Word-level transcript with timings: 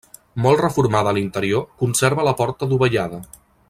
Molt 0.45 0.61
reformada 0.63 1.11
a 1.11 1.15
l'interior, 1.17 1.69
conserva 1.83 2.29
la 2.31 2.37
porta 2.43 2.73
dovellada. 2.75 3.25